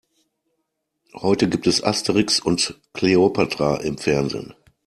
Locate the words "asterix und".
1.83-2.79